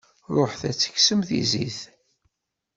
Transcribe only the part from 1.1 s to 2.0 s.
tizit.